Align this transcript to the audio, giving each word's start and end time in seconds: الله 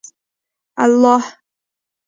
الله 0.85 1.19